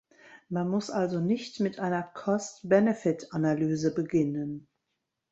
[0.49, 4.67] Man muss also nicht mit einer Cost-Benefit-Analyse beginnen.